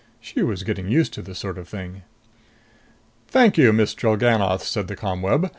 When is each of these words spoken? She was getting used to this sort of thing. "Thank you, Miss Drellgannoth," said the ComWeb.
She 0.19 0.41
was 0.41 0.63
getting 0.63 0.89
used 0.89 1.13
to 1.13 1.21
this 1.21 1.37
sort 1.37 1.59
of 1.59 1.69
thing. 1.69 2.01
"Thank 3.27 3.55
you, 3.59 3.71
Miss 3.71 3.93
Drellgannoth," 3.93 4.63
said 4.63 4.87
the 4.87 4.95
ComWeb. 4.95 5.49